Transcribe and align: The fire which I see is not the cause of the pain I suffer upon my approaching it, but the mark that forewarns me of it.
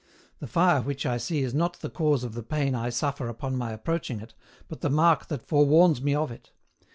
The 0.39 0.47
fire 0.47 0.81
which 0.81 1.05
I 1.05 1.17
see 1.17 1.43
is 1.43 1.53
not 1.53 1.75
the 1.81 1.89
cause 1.91 2.23
of 2.23 2.33
the 2.33 2.41
pain 2.41 2.73
I 2.73 2.89
suffer 2.89 3.27
upon 3.27 3.55
my 3.55 3.71
approaching 3.71 4.19
it, 4.19 4.33
but 4.67 4.81
the 4.81 4.89
mark 4.89 5.27
that 5.27 5.43
forewarns 5.43 6.01
me 6.01 6.15
of 6.15 6.31
it. 6.31 6.51